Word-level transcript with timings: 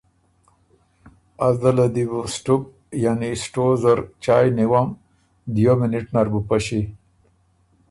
”از 1.45 1.55
ده 1.61 1.71
له 1.77 1.85
دی 1.93 2.03
بو 2.09 2.19
سټُپ 2.33 2.63
(سټو) 3.43 3.65
زر 3.81 3.99
چایٛ 4.23 4.49
نیوم، 4.57 4.89
دیو 5.53 5.73
مینِټ 5.79 6.05
نر 6.13 6.27
بُو 6.31 6.39
پݭی“ 6.47 6.81